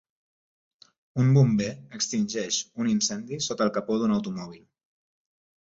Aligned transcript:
Un 1.23 1.27
bomber 1.35 1.67
extingeix 1.99 2.59
un 2.85 2.89
incendi 2.95 3.39
sota 3.49 3.69
el 3.69 3.73
capó 3.79 3.99
d'un 4.05 4.17
automòbil 4.19 4.65